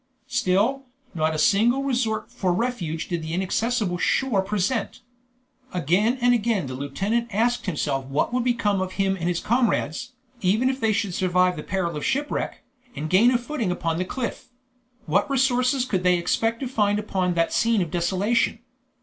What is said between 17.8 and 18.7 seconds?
of desolation?